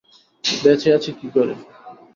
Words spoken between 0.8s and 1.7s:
আছি কী করে?